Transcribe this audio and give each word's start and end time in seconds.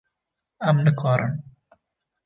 Em 0.71 0.77
nikarin. 0.87 1.33